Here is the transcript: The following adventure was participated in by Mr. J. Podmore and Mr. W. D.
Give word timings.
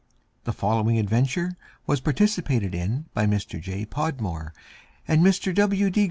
The 0.45 0.51
following 0.51 0.97
adventure 0.97 1.55
was 1.85 1.99
participated 1.99 2.73
in 2.73 3.05
by 3.13 3.27
Mr. 3.27 3.61
J. 3.61 3.85
Podmore 3.85 4.51
and 5.07 5.23
Mr. 5.23 5.53
W. 5.53 5.91
D. 5.91 5.99